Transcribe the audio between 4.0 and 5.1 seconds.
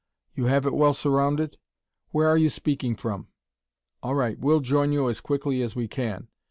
All right, we'll join you